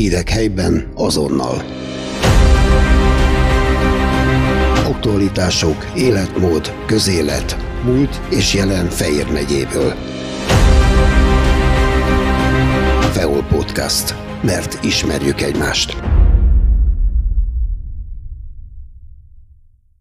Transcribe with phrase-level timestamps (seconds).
[0.00, 1.56] Hírek helyben azonnal.
[4.86, 9.94] Aktualitások, életmód, közélet, múlt és jelen Fejér megyéből.
[13.12, 14.14] Feol Podcast.
[14.42, 15.96] Mert ismerjük egymást.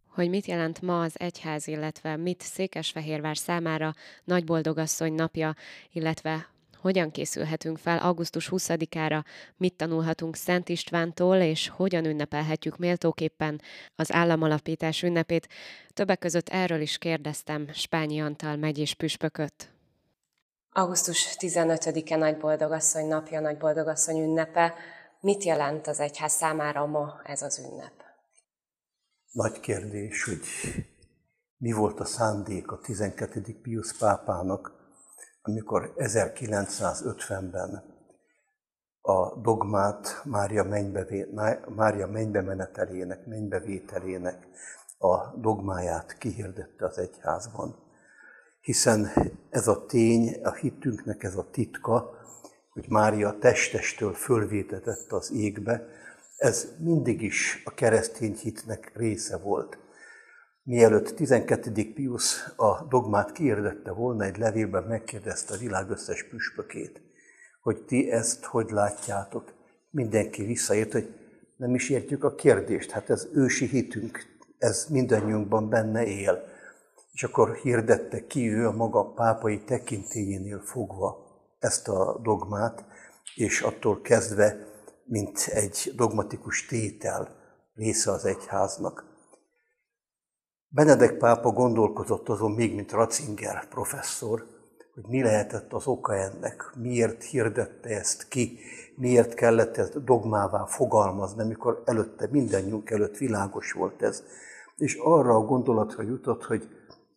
[0.10, 3.94] hogy mit jelent ma az egyház, illetve mit Székesfehérvár számára
[4.24, 5.56] Nagy Boldogasszony napja,
[5.92, 6.48] illetve
[6.82, 9.24] hogyan készülhetünk fel augusztus 20-ára,
[9.58, 13.62] mit tanulhatunk Szent Istvántól, és hogyan ünnepelhetjük méltóképpen
[13.96, 15.48] az államalapítás ünnepét.
[15.94, 19.72] Többek között erről is kérdeztem Spányi Antal megyés püspököt.
[20.72, 24.74] Augusztus 15-e Nagy Boldogasszony napja, Nagy Boldogasszony ünnepe.
[25.20, 27.94] Mit jelent az egyház számára ma ez az ünnep?
[29.32, 30.42] Nagy kérdés, hogy
[31.58, 33.60] mi volt a szándék a 12.
[33.62, 34.79] Pius pápának,
[35.42, 37.98] amikor 1950-ben
[39.02, 41.06] a dogmát Mária, mennybe,
[41.76, 44.48] Mária mennybe menetelének, mennybevételének
[44.98, 47.76] a dogmáját kihirdette az egyházban.
[48.62, 49.12] Hiszen
[49.50, 52.18] ez a tény, a hitünknek ez a titka,
[52.70, 55.88] hogy Mária testestől fölvétetett az égbe,
[56.38, 59.78] ez mindig is a keresztény hitnek része volt.
[60.70, 61.94] Mielőtt 12.
[61.94, 67.02] Pius a dogmát kiirdette volna, egy levélben megkérdezte a világ összes püspökét,
[67.62, 69.54] hogy ti ezt hogy látjátok.
[69.90, 71.16] Mindenki visszaért, hogy
[71.58, 74.20] nem is értjük a kérdést, hát ez ősi hitünk,
[74.58, 76.44] ez mindannyiunkban benne él.
[77.12, 81.26] És akkor hirdette ki ő a maga pápai tekintélyénél fogva
[81.60, 82.86] ezt a dogmát,
[83.36, 84.68] és attól kezdve,
[85.06, 87.36] mint egy dogmatikus tétel
[87.76, 89.09] része az egyháznak.
[90.72, 94.46] Benedek pápa gondolkozott azon még, mint Ratzinger professzor,
[94.94, 98.60] hogy mi lehetett az oka ennek, miért hirdette ezt ki,
[98.96, 104.24] miért kellett ezt dogmává fogalmazni, amikor előtte mindannyiunk előtt világos volt ez.
[104.76, 106.68] És arra a gondolatra jutott, hogy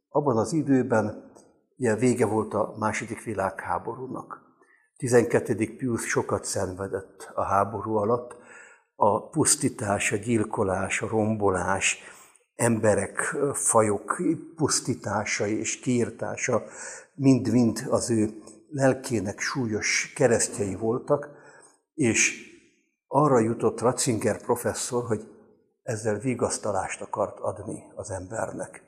[0.08, 1.32] abban az időben
[1.76, 4.40] ugye vége volt a második világháborúnak.
[4.96, 5.76] 12.
[5.76, 8.36] Pius sokat szenvedett a háború alatt,
[8.94, 12.02] a pusztítás, a gyilkolás, a rombolás,
[12.62, 14.22] emberek, fajok
[14.56, 16.62] pusztítása és kiirtása
[17.14, 18.30] mind-mind az ő
[18.70, 21.28] lelkének súlyos keresztjei voltak,
[21.94, 22.50] és
[23.06, 25.26] arra jutott Ratzinger professzor, hogy
[25.82, 28.82] ezzel vigasztalást akart adni az embernek.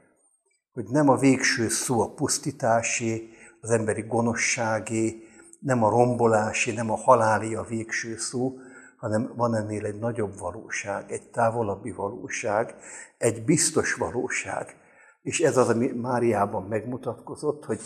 [0.73, 3.29] Hogy nem a végső szó a pusztításé,
[3.61, 5.23] az emberi gonoszságé,
[5.61, 8.59] nem a rombolásé, nem a haláli a végső szó,
[9.05, 12.75] hanem van ennél egy nagyobb valóság, egy távolabbi valóság,
[13.19, 14.77] egy biztos valóság.
[15.23, 17.81] És ez az, ami Máriában megmutatkozott, hogy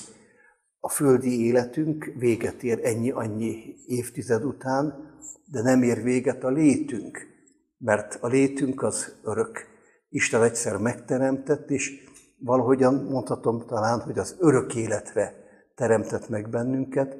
[0.80, 5.14] a földi életünk véget ér ennyi-annyi évtized után,
[5.50, 7.26] de nem ér véget a létünk,
[7.78, 9.66] mert a létünk az örök.
[10.08, 12.04] Isten egyszer megteremtett, és
[12.38, 15.34] valahogyan mondhatom talán, hogy az örök életre
[15.74, 17.16] teremtett meg bennünket,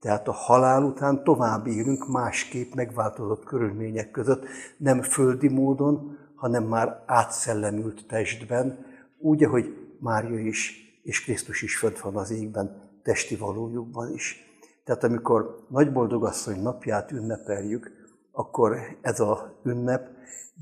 [0.00, 4.44] tehát a halál után tovább élünk másképp megváltozott körülmények között,
[4.76, 8.86] nem földi módon, hanem már átszellemült testben,
[9.18, 14.44] úgy, ahogy Mária is és Krisztus is fönt van az égben, testi valójukban is.
[14.84, 17.90] Tehát amikor Nagyboldogasszony napját ünnepeljük,
[18.32, 20.08] akkor ez a ünnep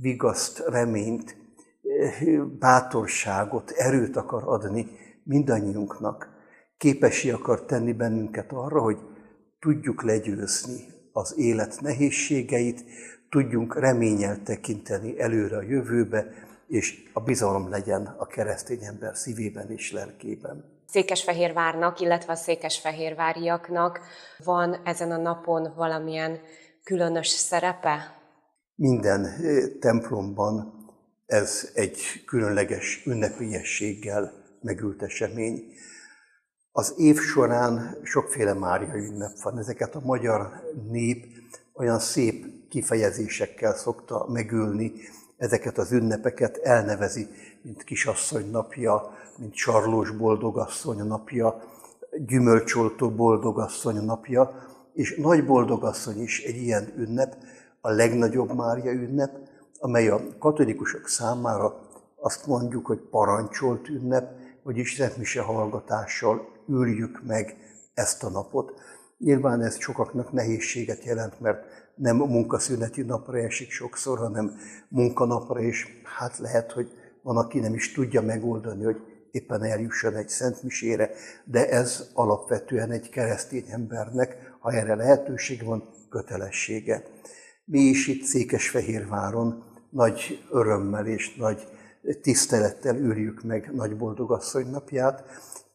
[0.01, 1.37] vigaszt, reményt,
[2.59, 4.87] bátorságot, erőt akar adni
[5.25, 6.29] mindannyiunknak.
[6.77, 8.99] Képesi akar tenni bennünket arra, hogy
[9.61, 12.85] tudjuk legyőzni az élet nehézségeit,
[13.31, 16.33] tudjunk reményel tekinteni előre a jövőbe,
[16.69, 20.65] és a bizalom legyen a keresztény ember szívében és lelkében.
[20.87, 24.01] Székesfehérvárnak, illetve a székesfehérváriaknak
[24.45, 26.39] van ezen a napon valamilyen
[26.85, 28.17] különös szerepe?
[28.75, 30.73] Minden eh, templomban
[31.27, 35.73] ez egy különleges ünnepélyességgel megült esemény.
[36.79, 39.59] Az év során sokféle Mária ünnep van.
[39.59, 41.27] Ezeket a magyar nép
[41.73, 44.93] olyan szép kifejezésekkel szokta megülni,
[45.37, 47.29] ezeket az ünnepeket elnevezi,
[47.63, 51.63] mint kisasszony napja, mint sarlós boldogasszony napja,
[52.27, 57.37] gyümölcsoltó boldogasszony napja, és nagy boldogasszony is egy ilyen ünnep,
[57.81, 59.37] a legnagyobb Mária ünnep,
[59.79, 61.81] amely a katolikusok számára
[62.21, 64.33] azt mondjuk, hogy parancsolt ünnep,
[64.63, 67.57] vagyis Szentmise hallgatással üljük meg
[67.95, 68.73] ezt a napot.
[69.19, 74.57] Nyilván ez sokaknak nehézséget jelent, mert nem munkaszüneti napra esik sokszor, hanem
[74.89, 75.87] munkanapra, és
[76.19, 76.91] hát lehet, hogy
[77.23, 79.01] van, aki nem is tudja megoldani, hogy
[79.31, 81.11] éppen eljusson egy szentmisére,
[81.45, 87.03] de ez alapvetően egy keresztény embernek, ha erre lehetőség van, kötelessége.
[87.65, 91.69] Mi is itt Székesfehérváron nagy örömmel és nagy
[92.23, 95.25] tisztelettel űrjük meg Nagy Boldogasszony napját.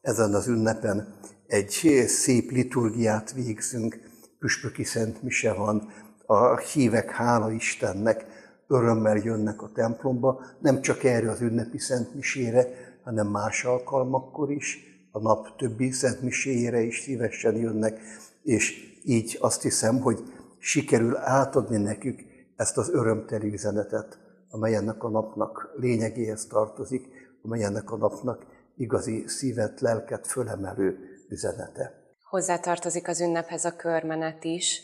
[0.03, 1.13] Ezen az ünnepen
[1.47, 3.99] egy szép liturgiát végzünk,
[4.39, 5.91] püspöki szent mise van,
[6.25, 8.25] a hívek hála Istennek
[8.67, 12.67] örömmel jönnek a templomba, nem csak erre az ünnepi szent misére,
[13.03, 14.77] hanem más alkalmakkor is,
[15.11, 17.99] a nap többi szent miséjére is szívesen jönnek,
[18.41, 18.73] és
[19.03, 20.23] így azt hiszem, hogy
[20.59, 22.19] sikerül átadni nekük
[22.55, 24.19] ezt az örömteli üzenetet,
[24.49, 27.07] amely ennek a napnak lényegéhez tartozik,
[27.43, 30.97] amely ennek a napnak igazi szívet, lelket fölemelő
[31.29, 32.01] üzenete.
[32.29, 34.81] Hozzátartozik az ünnephez a körmenet is.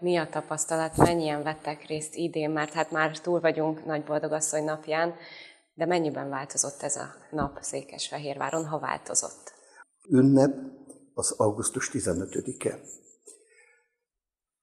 [0.00, 5.14] Mi a tapasztalat, mennyien vettek részt idén, mert hát már túl vagyunk Nagy Boldogasszony napján,
[5.74, 9.52] de mennyiben változott ez a nap Székesfehérváron, ha változott?
[10.08, 10.54] Ünnep
[11.14, 12.78] az augusztus 15-e.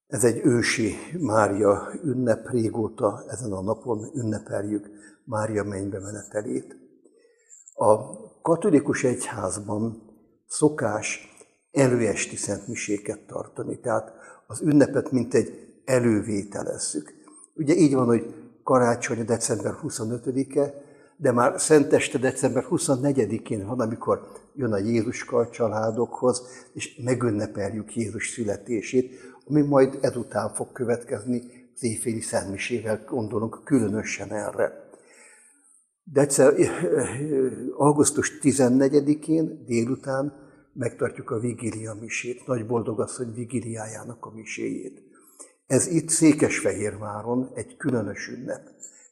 [0.06, 4.90] Ez egy ősi Mária ünnep, régóta ezen a napon ünnepeljük
[5.24, 6.76] Mária mennybe menetelét.
[7.82, 10.02] A katolikus egyházban
[10.46, 11.36] szokás
[11.72, 14.12] előesti szentmiséket tartani, tehát
[14.46, 17.14] az ünnepet mint egy elővételezzük.
[17.54, 18.34] Ugye így van, hogy
[18.64, 20.74] karácsony december 25-e,
[21.16, 26.42] de már Szenteste december 24-én van, amikor jön a Jézuska a családokhoz,
[26.72, 29.12] és megünnepeljük Jézus születését,
[29.48, 31.42] ami majd ezután fog következni
[31.74, 34.89] az éjféli szentmisével, gondolunk különösen erre.
[36.12, 36.70] December,
[37.76, 40.32] augusztus 14-én délután
[40.72, 45.02] megtartjuk a vigília misét, Nagy Boldogasszony vigíliájának a miséjét.
[45.66, 48.62] Ez itt Székesfehérváron egy különös ünnep,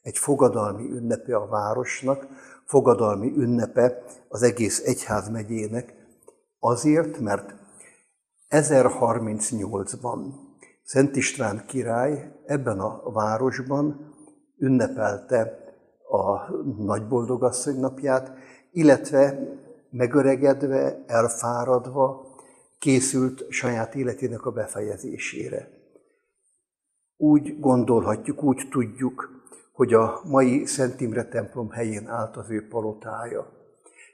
[0.01, 2.27] egy fogadalmi ünnepe a városnak,
[2.65, 5.93] fogadalmi ünnepe az egész egyházmegyének,
[6.59, 7.55] azért, mert
[8.49, 10.19] 1038-ban
[10.83, 14.15] Szent István király ebben a városban
[14.57, 15.67] ünnepelte
[16.09, 18.33] a Nagyboldogasszony napját,
[18.71, 19.39] illetve
[19.89, 22.25] megöregedve, elfáradva
[22.79, 25.69] készült saját életének a befejezésére.
[27.17, 29.29] Úgy gondolhatjuk, úgy tudjuk,
[29.73, 33.47] hogy a mai Szent Imre templom helyén állt az ő palotája.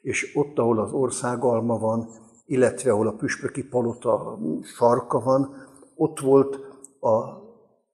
[0.01, 2.09] És ott, ahol az országalma van,
[2.45, 5.55] illetve ahol a püspöki palota sarka van,
[5.95, 6.59] ott volt
[6.99, 7.44] a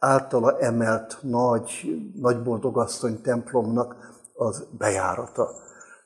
[0.01, 1.69] általa emelt nagy,
[2.15, 3.95] nagy boldogasszony templomnak
[4.33, 5.49] az bejárata.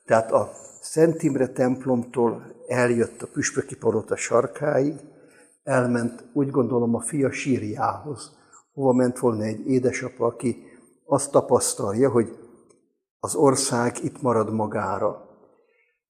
[0.04, 0.50] Tehát a
[0.80, 4.94] Szent Imre templomtól eljött a püspöki palota sarkáig,
[5.62, 8.36] elment, úgy gondolom, a fia sírjához,
[8.72, 10.56] hova ment volna egy édesapa, aki
[11.04, 12.38] azt tapasztalja, hogy
[13.18, 15.28] az ország itt marad magára.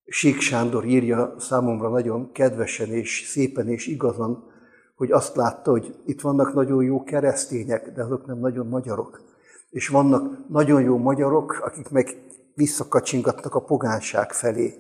[0.05, 4.55] Sík Sándor írja számomra nagyon kedvesen és szépen és igazan,
[4.97, 9.21] hogy azt látta, hogy itt vannak nagyon jó keresztények, de azok nem nagyon magyarok.
[9.71, 12.23] És vannak nagyon jó magyarok, akik meg
[12.55, 14.75] visszakacsingatnak a pogánság felé.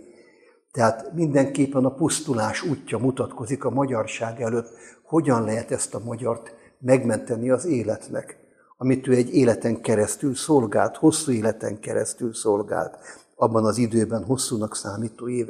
[0.72, 4.68] Tehát mindenképpen a pusztulás útja mutatkozik a magyarság előtt,
[5.02, 8.38] hogyan lehet ezt a magyart megmenteni az életnek,
[8.76, 12.98] amit ő egy életen keresztül szolgált, hosszú életen keresztül szolgált,
[13.34, 15.48] abban az időben hosszúnak számító év,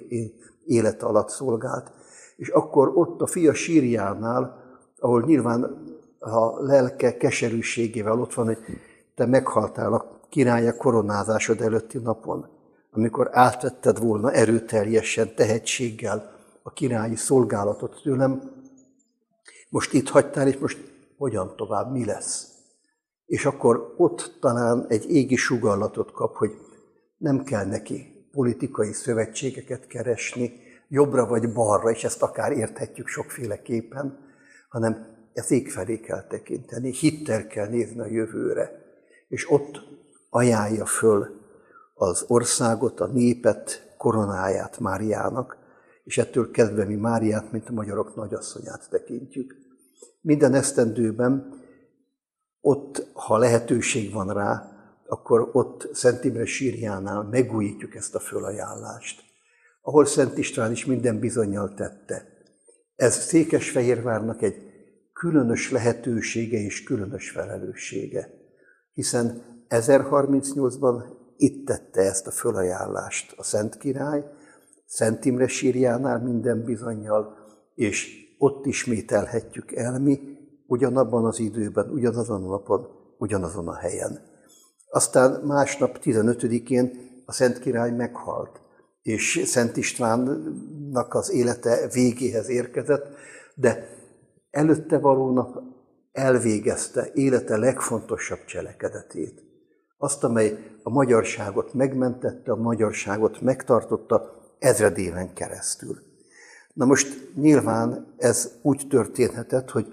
[0.66, 1.92] élet alatt szolgált.
[2.36, 4.64] És akkor ott a fia sírjánál,
[4.98, 5.84] ahol nyilván
[6.18, 8.58] a lelke keserűségével ott van, hogy
[9.14, 12.48] te meghaltál a királya koronázásod előtti napon,
[12.90, 18.50] amikor átvetted volna erőteljesen, tehetséggel a királyi szolgálatot tőlem,
[19.68, 20.78] most itt hagytál, és most
[21.18, 22.48] hogyan tovább, mi lesz?
[23.26, 26.50] És akkor ott talán egy égi sugallatot kap, hogy
[27.16, 30.52] nem kell neki politikai szövetségeket keresni,
[30.88, 34.18] jobbra vagy balra, és ezt akár érthetjük sokféleképpen,
[34.68, 38.84] hanem ezt ég felé kell tekinteni, hittel kell nézni a jövőre,
[39.28, 39.80] és ott
[40.30, 41.40] ajánlja föl
[41.94, 45.56] az országot, a népet, koronáját Máriának,
[46.04, 49.56] és ettől kezdve mi Máriát, mint a magyarok nagyasszonyát tekintjük.
[50.20, 51.54] Minden esztendőben
[52.60, 54.70] ott, ha lehetőség van rá,
[55.06, 59.25] akkor ott Szent Imre sírjánál megújítjuk ezt a fölajánlást,
[59.86, 62.26] ahol Szent István is minden bizonyal tette.
[62.96, 64.56] Ez Székesfehérvárnak egy
[65.12, 68.30] különös lehetősége és különös felelőssége,
[68.92, 71.04] hiszen 1038-ban
[71.36, 74.24] itt tette ezt a fölajánlást a Szent Király,
[74.86, 77.36] Szent Imre sírjánál minden bizonyal,
[77.74, 80.20] és ott ismételhetjük el mi,
[80.66, 82.86] ugyanabban az időben, ugyanazon a napon,
[83.18, 84.20] ugyanazon a helyen.
[84.90, 86.90] Aztán másnap 15-én
[87.26, 88.64] a Szent Király meghalt,
[89.06, 93.06] és Szent Istvánnak az élete végéhez érkezett,
[93.54, 93.88] de
[94.50, 95.62] előtte való nap
[96.12, 99.42] elvégezte élete legfontosabb cselekedetét.
[99.98, 105.98] Azt, amely a magyarságot megmentette, a magyarságot megtartotta ezred éven keresztül.
[106.72, 109.92] Na most nyilván ez úgy történhetett, hogy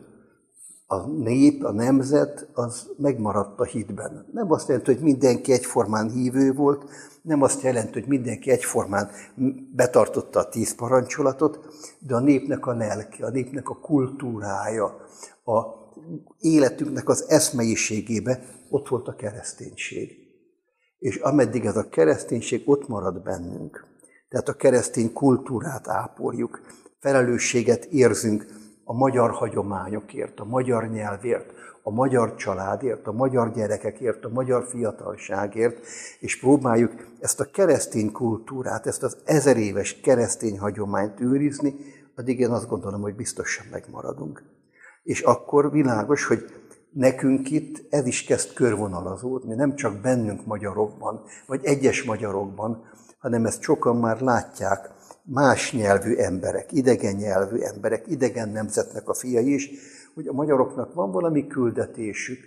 [0.93, 4.25] a nép, a nemzet, az megmaradt a hitben.
[4.31, 6.89] Nem azt jelenti, hogy mindenki egyformán hívő volt,
[7.21, 9.09] nem azt jelenti, hogy mindenki egyformán
[9.75, 11.59] betartotta a tíz parancsolatot,
[11.99, 14.85] de a népnek a lelke, a népnek a kultúrája,
[15.43, 15.81] a
[16.39, 20.11] életünknek az eszmeiségébe ott volt a kereszténység.
[20.99, 23.85] És ameddig ez a kereszténység ott marad bennünk,
[24.29, 26.61] tehát a keresztény kultúrát ápoljuk,
[26.99, 28.45] felelősséget érzünk
[28.83, 35.85] a magyar hagyományokért, a magyar nyelvért, a magyar családért, a magyar gyerekekért, a magyar fiatalságért,
[36.19, 41.75] és próbáljuk ezt a keresztény kultúrát, ezt az ezer éves keresztény hagyományt őrizni,
[42.15, 44.43] addig én azt gondolom, hogy biztosan megmaradunk.
[45.03, 46.45] És akkor világos, hogy
[46.91, 52.83] nekünk itt ez is kezd körvonalazódni, nem csak bennünk magyarokban, vagy egyes magyarokban,
[53.19, 54.91] hanem ezt sokan már látják,
[55.23, 59.69] más nyelvű emberek, idegen nyelvű emberek, idegen nemzetnek a fiai is,
[60.13, 62.39] hogy a magyaroknak van valami küldetésük,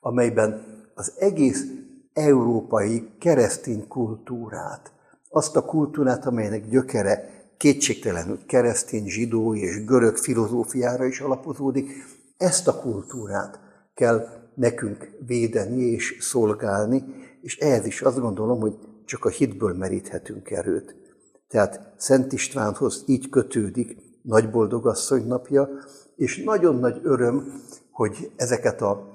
[0.00, 0.62] amelyben
[0.94, 1.64] az egész
[2.12, 4.92] európai keresztény kultúrát,
[5.28, 11.90] azt a kultúrát, amelynek gyökere kétségtelenül keresztény, zsidó és görög filozófiára is alapozódik,
[12.36, 13.60] ezt a kultúrát
[13.94, 17.04] kell nekünk védeni és szolgálni,
[17.40, 21.05] és ehhez is azt gondolom, hogy csak a hitből meríthetünk erőt.
[21.48, 25.68] Tehát Szent Istvánhoz így kötődik Nagy Boldogasszony napja,
[26.16, 29.10] és nagyon nagy öröm, hogy ezeket a,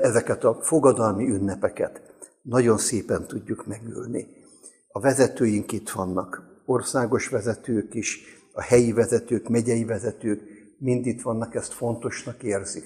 [0.00, 4.26] ezeket a fogadalmi ünnepeket nagyon szépen tudjuk megülni.
[4.88, 8.22] A vezetőink itt vannak, országos vezetők is,
[8.52, 10.42] a helyi vezetők, megyei vezetők,
[10.78, 12.84] mind itt vannak, ezt fontosnak érzik.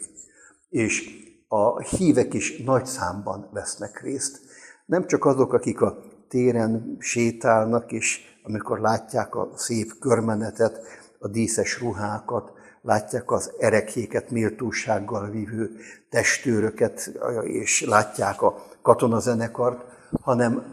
[0.68, 1.10] És
[1.48, 4.40] a hívek is nagy számban vesznek részt.
[4.86, 10.80] Nem csak azok, akik a téren sétálnak, és amikor látják a szép körmenetet,
[11.18, 15.70] a díszes ruhákat, látják az erekhéket méltósággal vívő
[16.10, 19.84] testőröket, és látják a katonazenekart,
[20.22, 20.64] hanem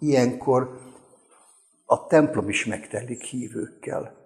[0.00, 0.80] ilyenkor
[1.84, 4.16] a templom is megtelik hívőkkel.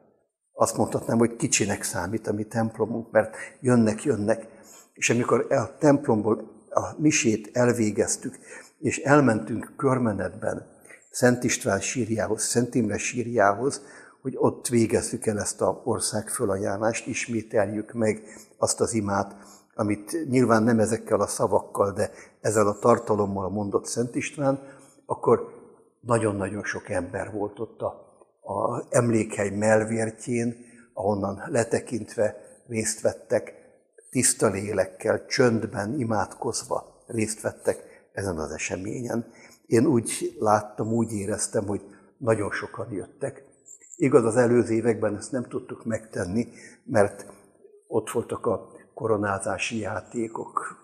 [0.52, 4.46] Azt mondhatnám, hogy kicsinek számít a mi templomunk, mert jönnek, jönnek.
[4.92, 8.38] És amikor a templomból a misét elvégeztük,
[8.78, 10.72] és elmentünk körmenetben
[11.12, 13.83] Szent István sírjához, Szent Imre sírjához,
[14.23, 18.23] hogy ott végezzük el ezt a ország fölajánlást, ismételjük meg
[18.57, 19.37] azt az imát,
[19.75, 24.61] amit nyilván nem ezekkel a szavakkal, de ezzel a tartalommal mondott Szent István,
[25.07, 25.49] akkor
[26.00, 27.87] nagyon-nagyon sok ember volt ott a,
[28.40, 30.57] a emlékhely melvértjén,
[30.92, 33.54] ahonnan letekintve részt vettek,
[34.11, 39.33] tiszta lélekkel, csöndben, imádkozva részt vettek ezen az eseményen.
[39.73, 41.81] Én úgy láttam, úgy éreztem, hogy
[42.17, 43.45] nagyon sokan jöttek.
[43.97, 46.49] Igaz, az előző években ezt nem tudtuk megtenni,
[46.85, 47.26] mert
[47.87, 50.83] ott voltak a koronázási játékok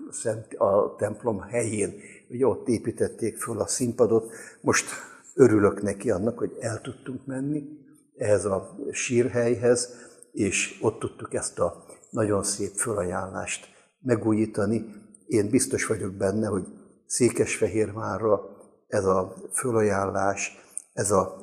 [0.57, 1.95] a templom helyén,
[2.29, 4.33] ugye ott építették föl a színpadot.
[4.61, 4.87] Most
[5.35, 7.69] örülök neki annak, hogy el tudtunk menni
[8.17, 9.89] ehhez a sírhelyhez,
[10.33, 13.67] és ott tudtuk ezt a nagyon szép fölajánlást
[14.01, 14.85] megújítani.
[15.27, 16.67] Én biztos vagyok benne, hogy
[17.07, 18.57] Székesfehérvárra
[18.89, 20.59] ez a fölajánlás,
[20.93, 21.37] ez a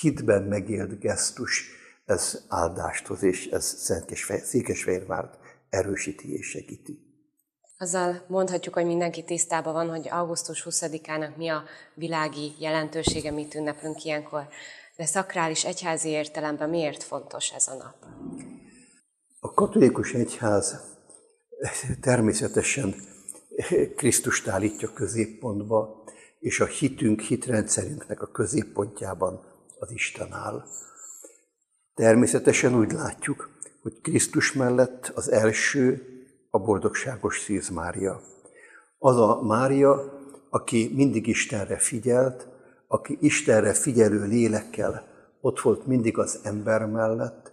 [0.00, 1.70] hitben megélt gesztus,
[2.04, 3.64] ez áldást hoz, és ez
[4.42, 7.08] Székesfehérvárt erősíti és segíti.
[7.78, 11.62] Azzal mondhatjuk, hogy mindenki tisztában van, hogy augusztus 20-ának mi a
[11.94, 14.48] világi jelentősége, mit ünneplünk ilyenkor.
[14.96, 17.94] De szakrális egyházi értelemben miért fontos ez a nap?
[19.40, 20.80] A katolikus egyház
[22.00, 22.94] természetesen
[23.96, 26.04] Krisztust állítja középpontba,
[26.40, 29.40] és a hitünk, hitrendszerünknek a középpontjában
[29.78, 30.64] az Isten áll.
[31.94, 33.50] Természetesen úgy látjuk,
[33.82, 36.02] hogy Krisztus mellett az első
[36.50, 38.20] a boldogságos Szűz Mária.
[38.98, 40.18] Az a Mária,
[40.50, 42.48] aki mindig Istenre figyelt,
[42.86, 45.08] aki Istenre figyelő lélekkel
[45.40, 47.52] ott volt mindig az ember mellett,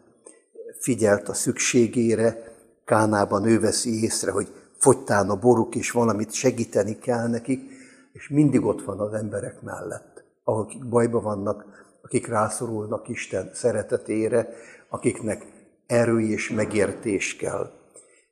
[0.79, 7.27] figyelt a szükségére, Kánában ő veszi észre, hogy fogytán a boruk, és valamit segíteni kell
[7.27, 7.76] nekik,
[8.17, 11.65] és mindig ott van az emberek mellett, akik bajba vannak,
[12.01, 14.50] akik rászorulnak Isten szeretetére,
[14.89, 15.45] akiknek
[15.88, 17.71] erő és megértés kell.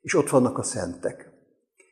[0.00, 1.30] És ott vannak a szentek.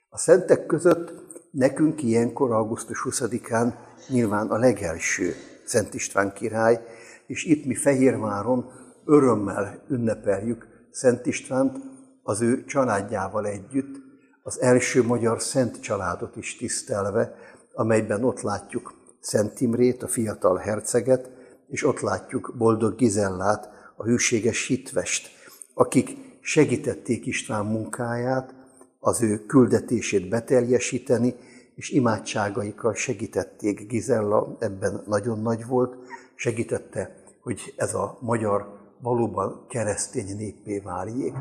[0.08, 1.12] A szentek között
[1.50, 3.74] nekünk ilyenkor, augusztus 20-án
[4.08, 5.32] nyilván a legelső
[5.64, 6.80] Szent István király,
[7.26, 8.70] és itt mi Fehérváron
[9.04, 11.78] örömmel ünnepeljük Szent Istvánt,
[12.22, 14.02] az ő családjával együtt,
[14.42, 17.34] az első magyar szent családot is tisztelve,
[17.74, 21.30] amelyben ott látjuk Szent Imrét, a fiatal herceget,
[21.68, 25.28] és ott látjuk boldog Gizellát, a hűséges hitvest,
[25.74, 28.54] akik segítették István munkáját,
[29.00, 31.34] az ő küldetését beteljesíteni,
[31.74, 33.86] és imádságaikkal segítették.
[33.86, 35.96] Gizella ebben nagyon nagy volt,
[36.34, 41.34] segítette, hogy ez a magyar valóban keresztény néppé váljék.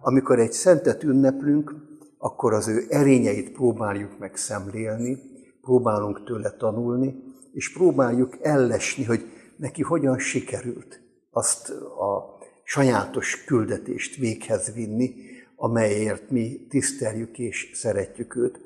[0.00, 1.74] Amikor egy szentet ünneplünk,
[2.18, 5.27] akkor az ő erényeit próbáljuk meg szemlélni,
[5.68, 7.14] próbálunk tőle tanulni,
[7.52, 9.20] és próbáljuk ellesni, hogy
[9.56, 15.14] neki hogyan sikerült azt a sajátos küldetést véghez vinni,
[15.56, 18.60] amelyért mi tiszteljük és szeretjük őt.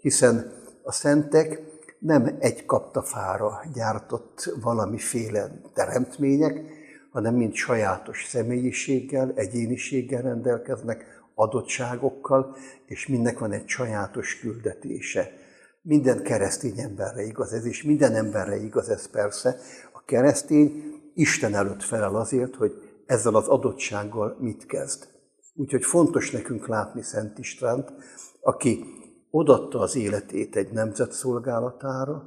[0.00, 0.52] Hiszen
[0.82, 1.60] a szentek
[1.98, 6.62] nem egy kaptafára gyártott valamiféle teremtmények,
[7.10, 15.48] hanem mind sajátos személyiséggel, egyéniséggel rendelkeznek, adottságokkal, és mindnek van egy sajátos küldetése.
[15.82, 19.56] Minden keresztény emberre igaz ez, és minden emberre igaz ez persze.
[19.92, 20.82] A keresztény
[21.14, 22.72] Isten előtt felel azért, hogy
[23.06, 25.08] ezzel az adottsággal mit kezd.
[25.54, 27.92] Úgyhogy fontos nekünk látni Szent Istvánt,
[28.40, 28.84] aki
[29.30, 32.24] odatta az életét egy nemzet szolgálatára,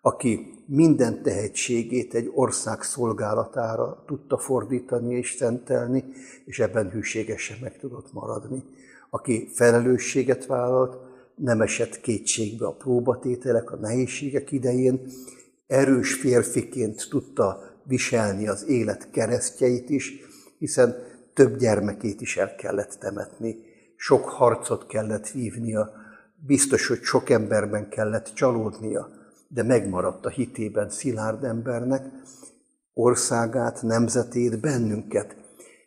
[0.00, 6.04] aki minden tehetségét egy ország szolgálatára tudta fordítani és szentelni,
[6.44, 8.64] és ebben hűségesen meg tudott maradni.
[9.10, 10.96] Aki felelősséget vállalt,
[11.36, 15.00] nem esett kétségbe a próbatételek, a nehézségek idején,
[15.66, 20.12] erős férfiként tudta viselni az élet keresztjeit is,
[20.58, 20.96] hiszen
[21.34, 23.56] több gyermekét is el kellett temetni,
[23.96, 25.92] sok harcot kellett vívnia,
[26.46, 29.08] biztos, hogy sok emberben kellett csalódnia,
[29.48, 32.06] de megmaradt a hitében szilárd embernek,
[32.94, 35.36] országát, nemzetét, bennünket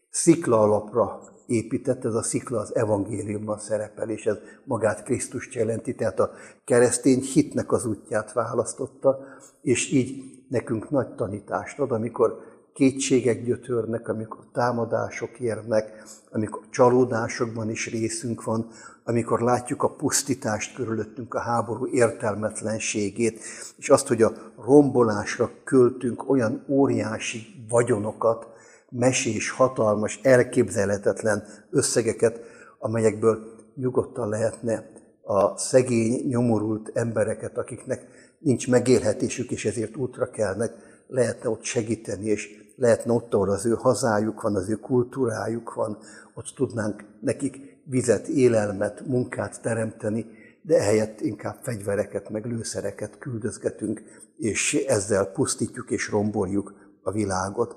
[0.10, 6.20] szikla alapra épített, ez a szikla az evangéliumban szerepel, és ez magát Krisztus jelenti, tehát
[6.20, 6.32] a
[6.66, 9.20] keresztény hitnek az útját választotta,
[9.62, 12.40] és így nekünk nagy tanítást ad, amikor
[12.74, 18.68] kétségek gyötörnek, amikor támadások érnek, amikor csalódásokban is részünk van,
[19.04, 23.40] amikor látjuk a pusztítást körülöttünk, a háború értelmetlenségét,
[23.78, 24.34] és azt, hogy a
[24.66, 28.48] rombolásra költünk olyan óriási vagyonokat,
[28.90, 32.40] mesés, hatalmas, elképzelhetetlen összegeket,
[32.80, 34.90] amelyekből nyugodtan lehetne
[35.24, 38.08] a szegény, nyomorult embereket, akiknek
[38.40, 40.72] nincs megélhetésük, és ezért útra kelnek,
[41.08, 45.98] lehetne ott segíteni, és lehetne ott, ahol az ő hazájuk van, az ő kultúrájuk van,
[46.34, 50.26] ott tudnánk nekik vizet, élelmet, munkát teremteni,
[50.62, 54.02] de ehelyett inkább fegyvereket, meg lőszereket küldözgetünk,
[54.38, 57.76] és ezzel pusztítjuk és romboljuk a világot.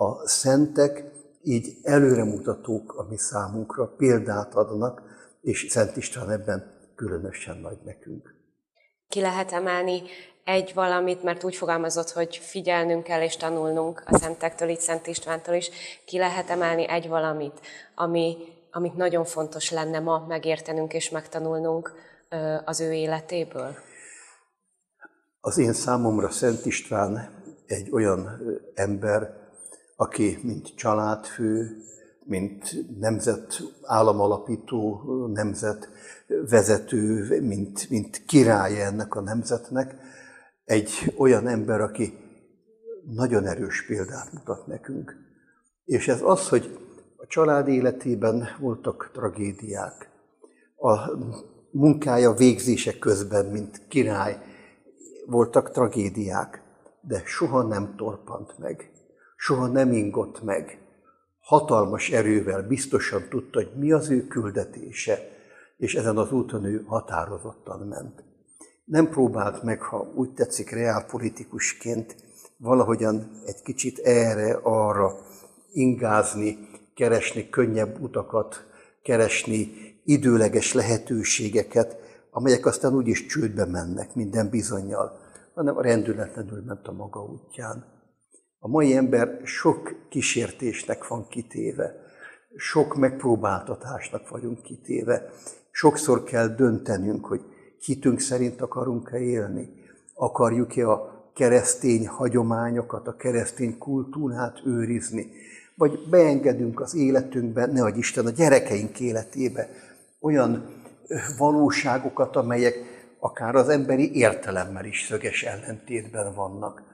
[0.00, 1.04] A szentek
[1.42, 5.02] így előremutatók a mi számunkra, példát adnak,
[5.40, 8.34] és Szent István ebben különösen nagy nekünk.
[9.08, 10.02] Ki lehet emelni
[10.44, 15.54] egy valamit, mert úgy fogalmazott, hogy figyelnünk kell és tanulnunk a szentektől, így Szent Istvántól
[15.54, 15.70] is,
[16.04, 17.60] ki lehet emelni egy valamit,
[17.94, 18.36] ami,
[18.70, 21.92] amit nagyon fontos lenne ma megértenünk és megtanulnunk
[22.64, 23.74] az ő életéből?
[25.40, 28.40] Az én számomra Szent István egy olyan
[28.74, 29.39] ember,
[30.00, 31.76] aki mint családfő,
[32.24, 35.88] mint nemzet államalapító, nemzet
[36.50, 39.96] vezető, mint, mint király ennek a nemzetnek,
[40.64, 42.18] egy olyan ember, aki
[43.04, 45.16] nagyon erős példát mutat nekünk.
[45.84, 46.78] És ez az, hogy
[47.16, 50.10] a család életében voltak tragédiák.
[50.76, 50.98] A
[51.70, 54.38] munkája végzése közben, mint király,
[55.26, 56.62] voltak tragédiák,
[57.00, 58.90] de soha nem torpant meg,
[59.40, 60.78] soha nem ingott meg.
[61.40, 65.18] Hatalmas erővel biztosan tudta, hogy mi az ő küldetése,
[65.76, 68.28] és ezen az úton ő határozottan ment
[68.90, 72.16] nem próbált meg, ha úgy tetszik, reálpolitikusként
[72.56, 75.18] valahogyan egy kicsit erre-arra
[75.72, 78.64] ingázni, keresni könnyebb utakat,
[79.02, 79.70] keresni
[80.04, 81.96] időleges lehetőségeket,
[82.30, 85.18] amelyek aztán úgyis csődbe mennek minden bizonyal,
[85.54, 87.99] hanem rendületlenül ment a maga útján.
[88.62, 91.94] A mai ember sok kísértésnek van kitéve,
[92.56, 95.30] sok megpróbáltatásnak vagyunk kitéve.
[95.70, 97.40] Sokszor kell döntenünk, hogy
[97.78, 99.68] hitünk szerint akarunk-e élni?
[100.14, 105.30] Akarjuk-e a keresztény hagyományokat, a keresztény kultúrát őrizni?
[105.74, 109.68] Vagy beengedünk az életünkbe, ne adj Isten, a gyerekeink életébe
[110.20, 110.82] olyan
[111.38, 112.74] valóságokat, amelyek
[113.18, 116.89] akár az emberi értelemmel is szöges ellentétben vannak.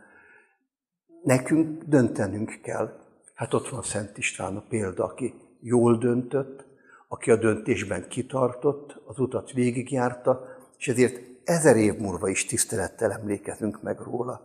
[1.26, 2.98] Nekünk döntenünk kell.
[3.34, 6.64] Hát ott van Szent István a példa, aki jól döntött,
[7.08, 10.44] aki a döntésben kitartott, az utat végigjárta,
[10.78, 14.42] és ezért ezer év múlva is tisztelettel emlékezünk meg róla.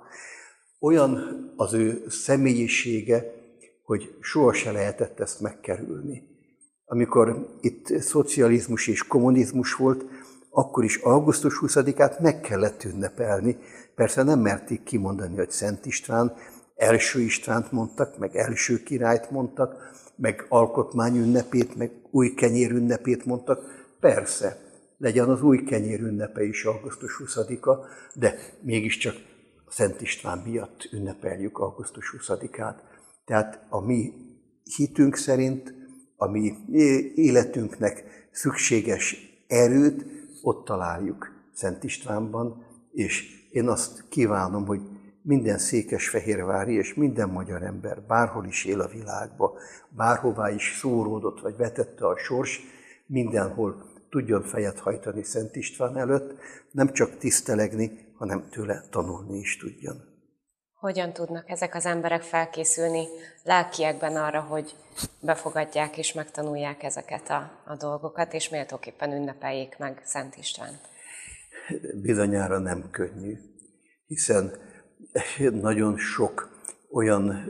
[0.79, 1.19] Olyan
[1.55, 3.33] az ő személyisége,
[3.83, 6.23] hogy sohasem lehetett ezt megkerülni.
[6.85, 10.05] Amikor itt szocializmus és kommunizmus volt,
[10.49, 13.57] akkor is augusztus 20-át meg kellett ünnepelni.
[13.95, 16.33] Persze nem merték kimondani, hogy Szent István,
[16.81, 23.85] első Istvánt mondtak, meg első királyt mondtak, meg alkotmány ünnepét, meg új kenyér ünnepét mondtak.
[23.99, 24.57] Persze,
[24.97, 29.15] legyen az új kenyér ünnepe is augusztus 20-a, de mégiscsak
[29.69, 32.75] Szent István miatt ünnepeljük augusztus 20-át.
[33.25, 34.13] Tehát a mi
[34.75, 35.73] hitünk szerint,
[36.15, 36.53] a mi
[37.15, 39.15] életünknek szükséges
[39.47, 40.05] erőt
[40.41, 44.81] ott találjuk Szent Istvánban, és én azt kívánom, hogy
[45.23, 49.57] minden székesfehérvári és minden magyar ember bárhol is él a világba,
[49.89, 52.59] bárhová is szóródott vagy vetette a sors,
[53.05, 56.39] mindenhol tudjon fejet hajtani Szent István előtt,
[56.71, 60.09] nem csak tisztelegni, hanem tőle tanulni is tudjon.
[60.73, 63.05] Hogyan tudnak ezek az emberek felkészülni
[63.43, 64.75] lelkiekben arra, hogy
[65.19, 70.79] befogadják és megtanulják ezeket a, a dolgokat, és méltóképpen ünnepeljék meg Szent István?
[72.01, 73.37] Bizonyára nem könnyű,
[74.05, 74.51] hiszen
[75.61, 76.49] nagyon sok
[76.91, 77.45] olyan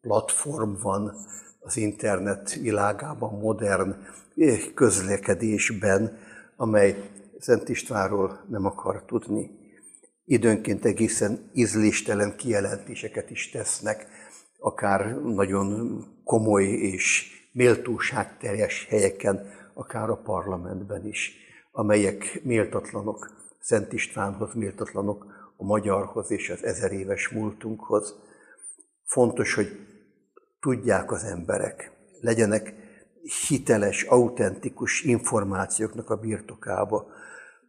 [0.00, 1.14] platform van
[1.60, 3.96] az internet világában, modern
[4.74, 6.18] közlekedésben,
[6.56, 9.50] amely Szent Istvánról nem akar tudni.
[10.24, 14.06] Időnként egészen ízléstelen kijelentéseket is tesznek,
[14.58, 21.32] akár nagyon komoly és méltóságteljes helyeken, akár a parlamentben is,
[21.72, 28.14] amelyek méltatlanok Szent Istvánhoz, méltatlanok a magyarhoz és az ezer éves múltunkhoz.
[29.04, 29.68] Fontos, hogy
[30.60, 32.74] tudják az emberek, legyenek
[33.48, 37.06] hiteles, autentikus információknak a birtokába,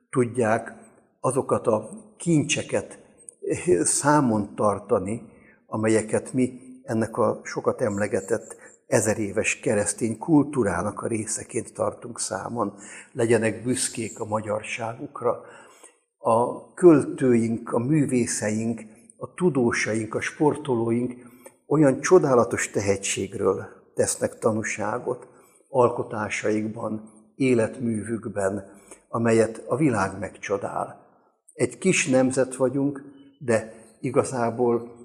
[0.09, 0.73] tudják
[1.19, 2.99] azokat a kincseket
[3.83, 5.21] számon tartani,
[5.65, 8.55] amelyeket mi ennek a sokat emlegetett
[8.87, 12.73] ezer éves keresztény kultúrának a részeként tartunk számon.
[13.11, 15.43] Legyenek büszkék a magyarságukra,
[16.21, 18.81] a költőink, a művészeink,
[19.17, 21.13] a tudósaink, a sportolóink
[21.67, 25.27] olyan csodálatos tehetségről tesznek tanúságot
[25.69, 28.71] alkotásaikban, életművükben,
[29.09, 31.05] amelyet a világ megcsodál.
[31.53, 33.03] Egy kis nemzet vagyunk,
[33.39, 34.95] de igazából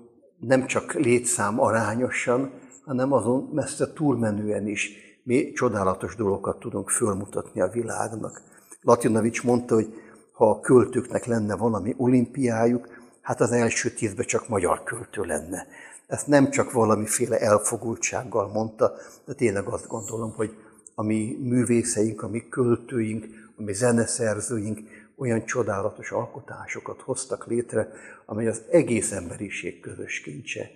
[0.41, 2.51] nem csak létszám arányosan,
[2.85, 4.91] hanem azon messze túlmenően is
[5.25, 8.43] mi csodálatos dolgokat tudunk fölmutatni a világnak.
[8.81, 9.95] Latinovics mondta, hogy
[10.37, 12.89] ha a költőknek lenne valami olimpiájuk,
[13.21, 15.67] hát az első tízbe csak magyar költő lenne.
[16.07, 18.93] Ezt nem csak valamiféle elfogultsággal mondta,
[19.25, 20.57] de tényleg azt gondolom, hogy
[20.95, 24.81] a mi művészeink, a mi költőink, a mi zeneszerzőink
[25.17, 27.89] olyan csodálatos alkotásokat hoztak létre,
[28.27, 30.71] amely az egész emberiség közös kincse.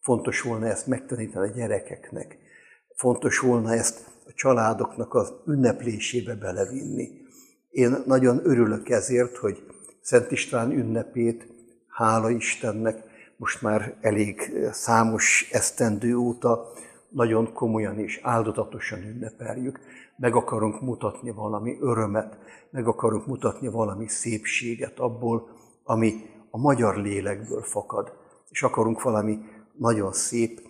[0.00, 2.38] Fontos volna ezt megtanítani a gyerekeknek,
[2.96, 7.17] fontos volna ezt a családoknak az ünneplésébe belevinni.
[7.78, 9.66] Én nagyon örülök ezért, hogy
[10.00, 11.46] Szent István ünnepét,
[11.88, 13.04] hála Istennek,
[13.36, 16.72] most már elég számos esztendő óta
[17.08, 19.80] nagyon komolyan és áldozatosan ünnepeljük.
[20.16, 22.38] Meg akarunk mutatni valami örömet,
[22.70, 25.48] meg akarunk mutatni valami szépséget abból,
[25.84, 26.14] ami
[26.50, 28.12] a magyar lélekből fakad.
[28.50, 29.38] És akarunk valami
[29.76, 30.60] nagyon szép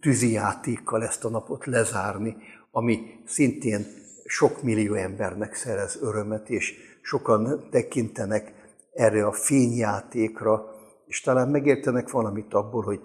[0.00, 2.36] tűzijátékkal ezt a napot lezárni,
[2.70, 3.98] ami szintén
[4.30, 8.52] sok millió embernek szerez örömet, és sokan tekintenek
[8.92, 10.64] erre a fényjátékra,
[11.06, 13.00] és talán megértenek valamit abból, hogy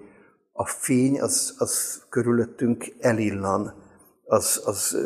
[0.52, 3.74] a fény az, az körülöttünk elillan,
[4.26, 4.98] az, az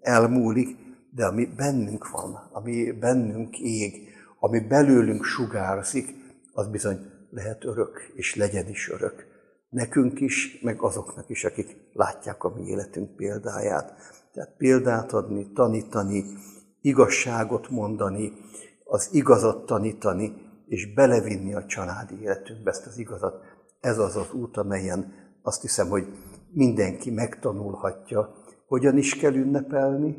[0.00, 0.76] elmúlik,
[1.10, 4.08] de ami bennünk van, ami bennünk ég,
[4.38, 6.14] ami belőlünk sugárzik,
[6.52, 9.26] az bizony lehet örök, és legyen is örök.
[9.68, 13.92] Nekünk is, meg azoknak is, akik látják a mi életünk példáját.
[14.34, 16.24] Tehát példát adni, tanítani,
[16.80, 18.32] igazságot mondani,
[18.84, 20.32] az igazat tanítani,
[20.66, 23.42] és belevinni a családi életünkbe ezt az igazat.
[23.80, 26.06] Ez az az út, amelyen azt hiszem, hogy
[26.52, 28.34] mindenki megtanulhatja,
[28.66, 30.16] hogyan is kell ünnepelni,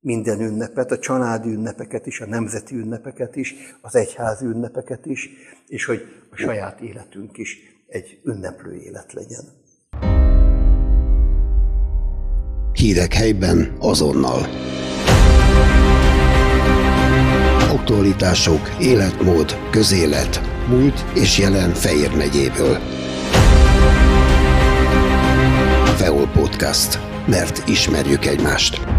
[0.00, 5.28] minden ünnepet, a családi ünnepeket is, a nemzeti ünnepeket is, az egyházi ünnepeket is,
[5.66, 9.44] és hogy a saját életünk is egy ünneplő élet legyen.
[12.78, 14.48] Hírek helyben azonnal.
[17.70, 22.78] Aktualitások, életmód, közélet, múlt és jelen Fejér megyéből.
[25.96, 26.98] Feol Podcast.
[27.26, 28.97] Mert ismerjük egymást.